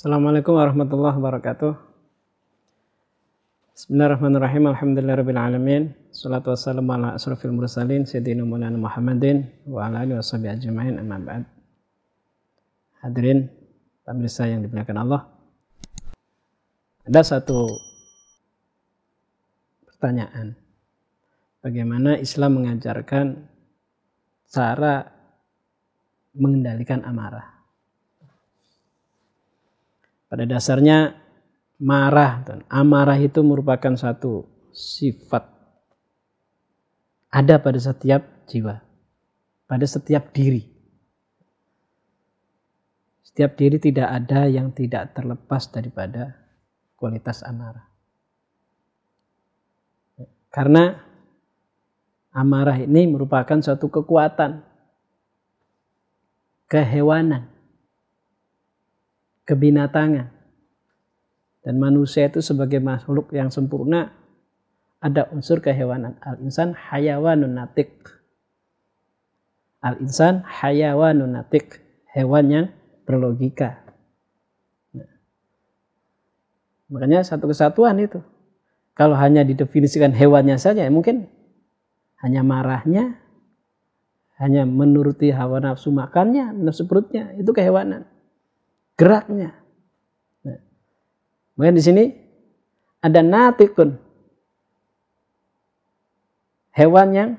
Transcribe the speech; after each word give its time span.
Assalamualaikum 0.00 0.56
warahmatullahi 0.56 1.12
wabarakatuh. 1.12 1.76
Bismillahirrahmanirrahim. 3.76 4.72
Alhamdulillahirrahmanirrahim. 4.72 5.92
Salatu 6.08 6.56
wassalamu 6.56 6.96
ala 6.96 7.20
asrafil 7.20 7.52
mursalin. 7.52 8.08
Sayyidina 8.08 8.40
Maulana 8.48 8.80
Muhammadin. 8.80 9.44
Wa 9.68 9.92
ala 9.92 10.08
alihi 10.08 10.16
wa 10.16 10.24
ajma'in. 10.24 10.96
Amma 10.96 11.20
ba'd. 11.20 11.44
Hadirin 13.04 13.52
pemirsa 14.08 14.48
yang 14.48 14.64
dimuliakan 14.64 15.04
Allah. 15.04 15.28
Ada 17.04 17.36
satu 17.36 17.68
pertanyaan. 19.84 20.56
Bagaimana 21.60 22.16
Islam 22.16 22.56
mengajarkan 22.56 23.36
cara 24.48 25.12
mengendalikan 26.32 27.04
amarah? 27.04 27.59
Pada 30.30 30.46
dasarnya 30.46 31.18
marah 31.82 32.46
dan 32.46 32.62
amarah 32.70 33.18
itu 33.18 33.42
merupakan 33.42 33.98
satu 33.98 34.46
sifat 34.70 35.42
ada 37.34 37.58
pada 37.58 37.78
setiap 37.82 38.46
jiwa, 38.46 38.78
pada 39.66 39.86
setiap 39.90 40.30
diri. 40.30 40.70
Setiap 43.26 43.58
diri 43.58 43.82
tidak 43.82 44.06
ada 44.06 44.46
yang 44.46 44.70
tidak 44.70 45.18
terlepas 45.18 45.66
daripada 45.70 46.34
kualitas 46.94 47.42
amarah. 47.42 47.86
Karena 50.50 50.94
amarah 52.34 52.78
ini 52.78 53.06
merupakan 53.06 53.58
suatu 53.62 53.86
kekuatan, 53.90 54.62
kehewanan 56.70 57.50
kebinatangan. 59.50 60.30
Dan 61.60 61.74
manusia 61.82 62.30
itu 62.30 62.38
sebagai 62.38 62.78
makhluk 62.78 63.34
yang 63.34 63.50
sempurna 63.50 64.14
ada 65.02 65.26
unsur 65.34 65.58
kehewanan. 65.58 66.14
Al-insan 66.22 66.72
hayawanun 66.72 67.58
natik. 67.58 67.90
Al-insan 69.82 70.46
hayawanun 70.46 71.34
natik. 71.34 71.82
Hewan 72.14 72.46
yang 72.48 72.66
berlogika. 73.04 73.82
Nah. 74.94 75.10
Makanya 76.90 77.26
satu 77.26 77.50
kesatuan 77.50 77.98
itu. 77.98 78.22
Kalau 78.94 79.14
hanya 79.18 79.46
didefinisikan 79.46 80.14
hewannya 80.14 80.58
saja, 80.58 80.84
ya 80.84 80.92
mungkin 80.92 81.30
hanya 82.20 82.44
marahnya, 82.44 83.16
hanya 84.36 84.68
menuruti 84.68 85.32
hawa 85.32 85.62
nafsu 85.62 85.88
makannya, 85.94 86.52
nafsu 86.52 86.84
perutnya, 86.84 87.32
itu 87.38 87.48
kehewanan 87.54 88.04
geraknya. 89.00 89.56
Nah, 90.44 90.60
kemudian 91.56 91.76
di 91.80 91.84
sini 91.84 92.04
ada 93.00 93.24
natikun. 93.24 93.96
Hewan 96.76 97.08
yang 97.16 97.30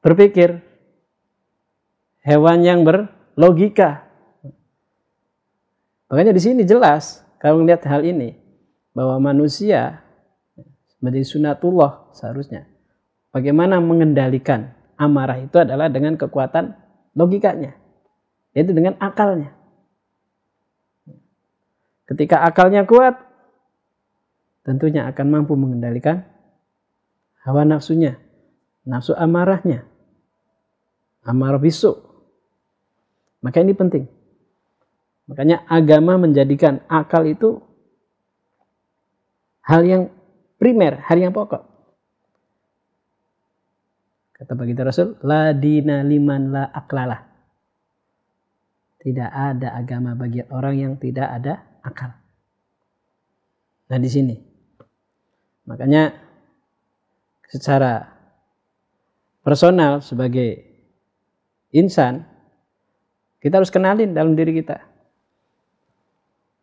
berpikir. 0.00 0.64
Hewan 2.24 2.64
yang 2.64 2.80
berlogika. 2.80 4.08
Makanya 6.08 6.32
di 6.32 6.42
sini 6.42 6.62
jelas 6.64 7.20
kalau 7.40 7.60
melihat 7.60 7.84
hal 7.88 8.02
ini 8.04 8.36
bahwa 8.96 9.20
manusia 9.20 10.00
menjadi 11.00 11.28
sunatullah 11.28 12.12
seharusnya. 12.16 12.68
Bagaimana 13.30 13.78
mengendalikan 13.78 14.74
amarah 14.98 15.38
itu 15.40 15.56
adalah 15.62 15.86
dengan 15.88 16.18
kekuatan 16.18 16.76
logikanya 17.14 17.79
yaitu 18.54 18.74
dengan 18.74 18.98
akalnya. 18.98 19.54
Ketika 22.10 22.42
akalnya 22.42 22.82
kuat, 22.82 23.14
tentunya 24.66 25.06
akan 25.06 25.26
mampu 25.30 25.54
mengendalikan 25.54 26.26
hawa 27.46 27.62
nafsunya, 27.62 28.18
nafsu 28.82 29.14
amarahnya, 29.14 29.86
amarah 31.22 31.62
bisu. 31.62 31.94
Maka 33.40 33.62
ini 33.62 33.72
penting. 33.72 34.04
Makanya 35.30 35.62
agama 35.70 36.18
menjadikan 36.18 36.82
akal 36.90 37.22
itu 37.30 37.62
hal 39.62 39.86
yang 39.86 40.02
primer, 40.58 40.98
hal 41.06 41.22
yang 41.22 41.30
pokok. 41.30 41.62
Kata 44.34 44.58
baginda 44.58 44.82
Rasul, 44.82 45.14
la 45.22 45.54
dina 45.54 46.02
liman 46.02 46.50
la 46.50 46.64
aklalah. 46.74 47.29
Tidak 49.00 49.30
ada 49.32 49.72
agama 49.80 50.12
bagi 50.12 50.44
orang 50.52 50.76
yang 50.76 50.94
tidak 51.00 51.28
ada 51.40 51.80
akal. 51.80 52.12
Nah 53.88 53.98
di 53.98 54.10
sini. 54.12 54.36
Makanya 55.64 56.12
secara 57.48 58.04
personal 59.40 60.04
sebagai 60.04 60.62
insan 61.72 62.28
kita 63.40 63.56
harus 63.56 63.72
kenalin 63.72 64.12
dalam 64.12 64.36
diri 64.36 64.52
kita. 64.60 64.84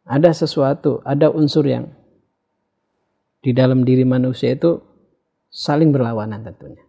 Ada 0.08 0.32
sesuatu, 0.32 1.04
ada 1.04 1.28
unsur 1.34 1.68
yang 1.68 1.92
di 3.44 3.52
dalam 3.52 3.84
diri 3.84 4.08
manusia 4.08 4.54
itu 4.56 4.80
saling 5.52 5.92
berlawanan 5.92 6.46
tentunya. 6.46 6.86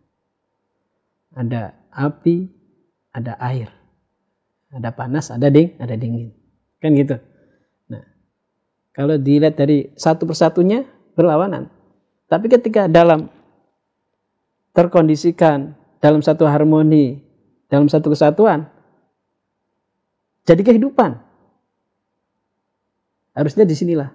Ada 1.34 1.75
api, 1.88 2.47
ada 3.16 3.34
air. 3.42 3.70
Ada 4.69 4.93
panas, 4.93 5.33
ada 5.33 5.49
ding, 5.49 5.73
ada 5.81 5.97
dingin. 5.97 6.33
Kan 6.79 6.93
gitu. 6.93 7.17
Nah, 7.89 8.05
kalau 8.93 9.17
dilihat 9.17 9.56
dari 9.56 9.89
satu 9.97 10.29
persatunya 10.29 10.84
berlawanan. 11.17 11.73
Tapi 12.29 12.47
ketika 12.53 12.84
dalam 12.87 13.33
terkondisikan 14.77 15.75
dalam 15.99 16.23
satu 16.23 16.47
harmoni, 16.47 17.19
dalam 17.67 17.91
satu 17.91 18.15
kesatuan, 18.15 18.69
jadi 20.47 20.62
kehidupan. 20.65 21.19
Harusnya 23.34 23.67
di 23.67 23.75
sinilah. 23.75 24.11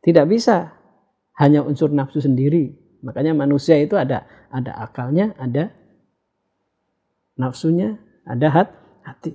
Tidak 0.00 0.24
bisa 0.26 0.72
hanya 1.38 1.64
unsur 1.64 1.90
nafsu 1.92 2.20
sendiri. 2.22 2.76
Makanya 3.00 3.32
manusia 3.32 3.80
itu 3.80 3.96
ada 3.96 4.28
ada 4.52 4.76
akalnya, 4.76 5.32
ada 5.40 5.72
nafsunya, 7.40 7.96
ada 8.30 8.48
hat, 8.54 8.68
hati. 9.02 9.34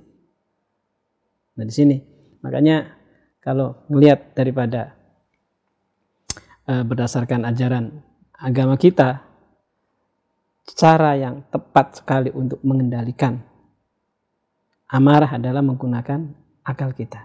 Nah 1.60 1.64
di 1.68 1.74
sini 1.74 1.96
makanya 2.40 2.96
kalau 3.44 3.84
ngelihat 3.92 4.32
daripada 4.32 4.96
uh, 6.66 6.82
berdasarkan 6.82 7.46
ajaran 7.46 8.02
agama 8.36 8.74
kita, 8.80 9.22
cara 10.74 11.14
yang 11.14 11.46
tepat 11.52 12.02
sekali 12.02 12.32
untuk 12.34 12.58
mengendalikan 12.66 13.38
amarah 14.90 15.38
adalah 15.38 15.62
menggunakan 15.62 16.26
akal 16.66 16.90
kita. 16.90 17.22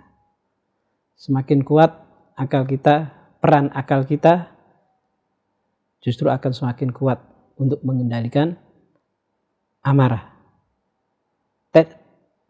Semakin 1.18 1.66
kuat 1.66 1.92
akal 2.38 2.66
kita, 2.66 3.10
peran 3.42 3.74
akal 3.74 4.06
kita 4.06 4.50
justru 6.02 6.30
akan 6.30 6.52
semakin 6.54 6.90
kuat 6.90 7.22
untuk 7.58 7.82
mengendalikan 7.86 8.58
amarah. 9.86 10.31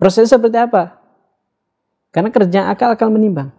Proses 0.02 0.34
seperti 0.34 0.58
apa? 0.58 0.98
Karena 2.10 2.34
kerja 2.34 2.74
akal 2.74 2.98
akal 2.98 3.14
menimbang. 3.14 3.54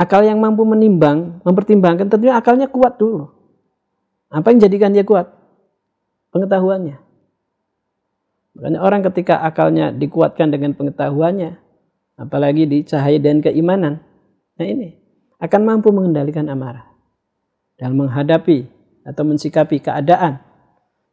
Akal 0.00 0.24
yang 0.24 0.40
mampu 0.40 0.64
menimbang, 0.64 1.44
mempertimbangkan 1.44 2.08
tentunya 2.08 2.34
akalnya 2.34 2.66
kuat 2.66 2.96
dulu. 2.96 3.30
Apa 4.32 4.50
yang 4.50 4.64
jadikan 4.64 4.90
dia 4.90 5.04
kuat? 5.06 5.28
Pengetahuannya. 6.32 6.98
Makanya 8.58 8.80
orang 8.80 9.04
ketika 9.12 9.44
akalnya 9.44 9.92
dikuatkan 9.94 10.50
dengan 10.50 10.72
pengetahuannya, 10.74 11.60
apalagi 12.18 12.64
di 12.66 12.82
cahaya 12.82 13.20
dan 13.20 13.44
keimanan, 13.44 14.02
nah 14.58 14.66
ini 14.66 14.98
akan 15.38 15.60
mampu 15.62 15.92
mengendalikan 15.92 16.48
amarah 16.48 16.88
dalam 17.76 18.00
menghadapi 18.00 18.66
atau 19.04 19.22
mensikapi 19.22 19.84
keadaan. 19.84 20.40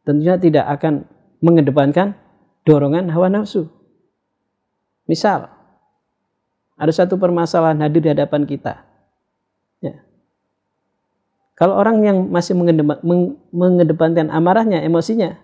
Tentunya 0.07 0.39
tidak 0.39 0.65
akan 0.79 1.05
mengedepankan 1.43 2.17
dorongan 2.67 3.09
hawa 3.09 3.27
nafsu. 3.29 3.69
Misal, 5.09 5.49
ada 6.77 6.91
satu 6.93 7.17
permasalahan 7.17 7.77
hadir 7.81 8.01
di 8.01 8.09
hadapan 8.09 8.45
kita. 8.47 8.81
Ya. 9.81 10.01
Kalau 11.57 11.77
orang 11.77 12.01
yang 12.01 12.17
masih 12.29 12.57
mengedepankan 13.53 14.33
amarahnya, 14.33 14.81
emosinya, 14.81 15.37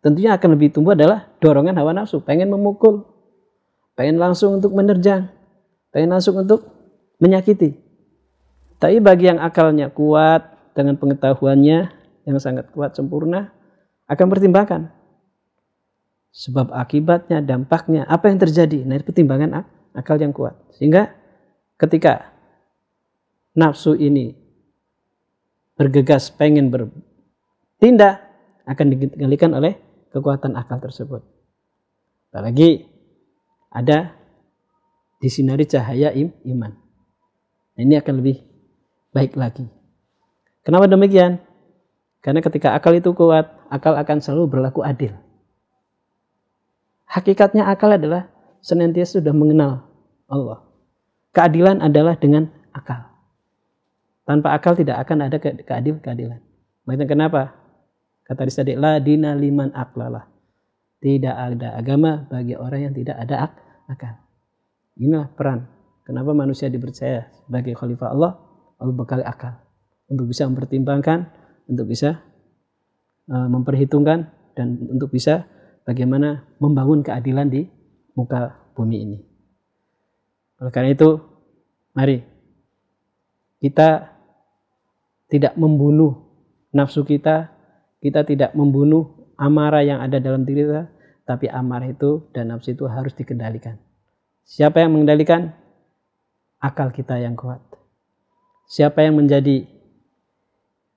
tentunya 0.00 0.36
akan 0.36 0.56
lebih 0.56 0.72
tumbuh 0.72 0.96
adalah 0.96 1.28
dorongan 1.44 1.76
hawa 1.76 1.92
nafsu. 1.92 2.24
Pengen 2.24 2.48
memukul, 2.48 3.04
pengen 3.98 4.16
langsung 4.16 4.56
untuk 4.60 4.72
menerjang, 4.72 5.28
pengen 5.92 6.14
langsung 6.14 6.40
untuk 6.40 6.64
menyakiti. 7.20 7.76
Tapi 8.78 9.02
bagi 9.02 9.26
yang 9.26 9.42
akalnya 9.42 9.90
kuat, 9.90 10.54
dengan 10.78 10.94
pengetahuannya 10.94 11.90
yang 12.22 12.38
sangat 12.38 12.70
kuat, 12.70 12.94
sempurna, 12.94 13.50
akan 14.06 14.26
pertimbangkan. 14.30 14.94
Sebab 16.32 16.70
akibatnya, 16.70 17.40
dampaknya, 17.42 18.04
apa 18.04 18.30
yang 18.30 18.38
terjadi. 18.38 18.84
Nah, 18.84 19.00
itu 19.00 19.08
pertimbangan 19.08 19.64
akal 19.96 20.20
yang 20.20 20.30
kuat. 20.30 20.54
Sehingga 20.76 21.10
ketika 21.80 22.30
nafsu 23.58 23.98
ini 23.98 24.36
bergegas 25.74 26.30
pengen 26.30 26.70
bertindak 26.70 28.22
akan 28.68 28.86
dikendalikan 28.94 29.50
oleh 29.54 29.78
kekuatan 30.10 30.54
akal 30.54 30.78
tersebut. 30.82 31.22
Apalagi 32.30 32.86
ada 33.72 34.12
disinari 35.18 35.64
cahaya 35.66 36.14
im, 36.14 36.30
iman. 36.54 36.72
Nah, 37.74 37.80
ini 37.82 37.94
akan 37.98 38.14
lebih 38.20 38.42
baik 39.10 39.34
lagi. 39.34 39.66
Kenapa 40.62 40.86
demikian? 40.86 41.40
Karena 42.20 42.44
ketika 42.44 42.74
akal 42.76 42.98
itu 42.98 43.14
kuat, 43.14 43.48
akal 43.72 43.96
akan 43.96 44.18
selalu 44.20 44.44
berlaku 44.58 44.84
adil. 44.84 45.14
Hakikatnya 47.08 47.64
akal 47.64 47.96
adalah 47.96 48.28
senantiasa 48.60 49.24
sudah 49.24 49.32
mengenal 49.32 49.88
Allah. 50.28 50.60
Keadilan 51.32 51.80
adalah 51.80 52.20
dengan 52.20 52.52
akal. 52.76 53.08
Tanpa 54.28 54.52
akal 54.52 54.76
tidak 54.76 55.00
akan 55.08 55.32
ada 55.32 55.40
keadil 55.40 56.04
keadilan. 56.04 56.40
Makanya 56.84 57.08
kenapa? 57.08 57.42
Kata 58.28 58.44
tadi 58.44 58.76
la 58.76 59.00
dina 59.00 59.32
liman 59.32 59.72
aklalah. 59.72 60.28
Tidak 61.00 61.32
ada 61.32 61.80
agama 61.80 62.28
bagi 62.28 62.52
orang 62.52 62.90
yang 62.90 62.94
tidak 62.94 63.16
ada 63.16 63.48
ak 63.48 63.52
akal. 63.88 64.14
Inilah 65.00 65.32
peran. 65.32 65.64
Kenapa 66.04 66.36
manusia 66.36 66.68
dipercaya 66.68 67.32
sebagai 67.44 67.72
khalifah 67.72 68.12
Allah? 68.12 68.36
Allah 68.76 68.94
bekal 68.96 69.24
akal. 69.24 69.56
Untuk 70.12 70.28
bisa 70.28 70.44
mempertimbangkan, 70.44 71.28
untuk 71.68 71.88
bisa 71.88 72.20
uh, 73.32 73.48
memperhitungkan, 73.48 74.28
dan 74.58 74.76
untuk 74.90 75.14
bisa 75.14 75.46
bagaimana 75.88 76.44
membangun 76.60 77.00
keadilan 77.00 77.48
di 77.48 77.64
muka 78.12 78.52
bumi 78.76 78.96
ini. 79.08 79.18
Oleh 80.60 80.68
karena 80.68 80.92
itu, 80.92 81.16
mari 81.96 82.20
kita 83.64 84.12
tidak 85.32 85.56
membunuh 85.56 86.28
nafsu 86.76 87.08
kita, 87.08 87.48
kita 88.04 88.20
tidak 88.28 88.52
membunuh 88.52 89.32
amarah 89.40 89.80
yang 89.80 90.04
ada 90.04 90.20
dalam 90.20 90.44
diri 90.44 90.68
kita, 90.68 90.92
tapi 91.24 91.48
amarah 91.48 91.88
itu 91.88 92.28
dan 92.36 92.52
nafsu 92.52 92.76
itu 92.76 92.84
harus 92.84 93.16
dikendalikan. 93.16 93.80
Siapa 94.44 94.84
yang 94.84 94.92
mengendalikan? 94.92 95.56
Akal 96.60 96.90
kita 96.92 97.16
yang 97.16 97.38
kuat. 97.38 97.62
Siapa 98.68 99.00
yang 99.00 99.16
menjadi 99.16 99.64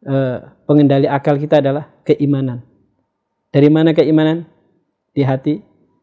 uh, 0.04 0.58
pengendali 0.66 1.06
akal 1.06 1.38
kita 1.38 1.62
adalah 1.62 1.88
keimanan. 2.04 2.66
Dari 3.54 3.70
mana 3.70 3.94
keimanan? 3.94 4.50
Di 5.12 5.28
hati 5.28 5.60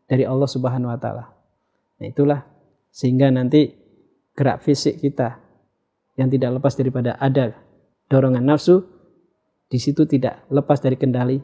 dari 0.08 0.24
Allah 0.24 0.48
Subhanahu 0.48 0.92
wa 0.92 0.98
taala. 1.00 1.32
Nah, 1.98 2.06
itulah 2.06 2.40
sehingga 2.92 3.28
nanti 3.28 3.72
gerak 4.32 4.64
fisik 4.64 5.00
kita 5.02 5.40
yang 6.16 6.30
tidak 6.32 6.58
lepas 6.60 6.74
daripada 6.74 7.14
ada 7.20 7.54
dorongan 8.08 8.44
nafsu 8.44 8.82
di 9.68 9.76
situ 9.76 10.08
tidak 10.08 10.48
lepas 10.48 10.80
dari 10.80 10.96
kendali 10.96 11.38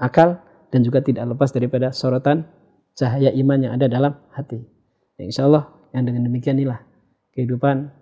akal 0.00 0.40
dan 0.72 0.80
juga 0.80 1.04
tidak 1.04 1.28
lepas 1.36 1.52
daripada 1.52 1.92
sorotan 1.92 2.48
cahaya 2.96 3.30
iman 3.36 3.58
yang 3.60 3.72
ada 3.76 3.86
dalam 3.86 4.16
hati. 4.32 4.64
Ya, 5.20 5.28
insya 5.28 5.44
Allah 5.44 5.68
yang 5.92 6.08
dengan 6.08 6.24
demikian 6.26 6.56
inilah 6.56 6.80
kehidupan 7.36 7.92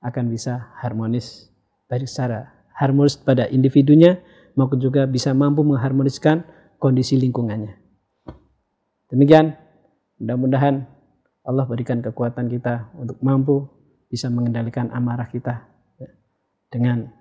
akan 0.00 0.24
bisa 0.32 0.72
harmonis 0.80 1.52
baik 1.88 2.08
secara 2.08 2.48
harmonis 2.74 3.20
pada 3.20 3.46
individunya 3.52 4.18
maupun 4.56 4.80
juga 4.80 5.04
bisa 5.04 5.36
mampu 5.36 5.62
mengharmoniskan 5.62 6.42
kondisi 6.80 7.20
lingkungannya. 7.20 7.83
Demikian 9.14 9.54
mudah-mudahan 10.18 10.90
Allah 11.46 11.64
berikan 11.70 12.02
kekuatan 12.02 12.50
kita 12.50 12.90
untuk 12.98 13.22
mampu 13.22 13.70
bisa 14.10 14.26
mengendalikan 14.26 14.90
amarah 14.90 15.30
kita 15.30 15.70
ya, 16.02 16.10
dengan 16.66 17.14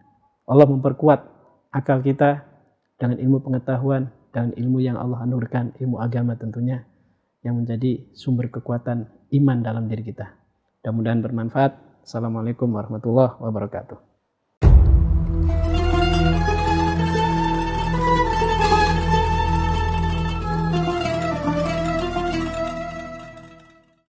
Allah 0.49 0.65
memperkuat 0.73 1.19
akal 1.69 2.01
kita 2.01 2.41
dengan 2.97 3.21
ilmu 3.21 3.45
pengetahuan 3.45 4.09
dan 4.33 4.57
ilmu 4.57 4.81
yang 4.81 4.97
Allah 4.97 5.21
anugerahkan, 5.21 5.77
ilmu 5.77 6.01
agama 6.01 6.33
tentunya 6.33 6.81
yang 7.45 7.61
menjadi 7.61 8.09
sumber 8.17 8.49
kekuatan 8.49 9.05
iman 9.29 9.61
dalam 9.61 9.85
diri 9.85 10.01
kita. 10.01 10.33
Mudah-mudahan 10.81 11.21
bermanfaat. 11.21 11.71
Assalamualaikum 12.01 12.73
warahmatullahi 12.73 13.37
wabarakatuh. 13.37 14.12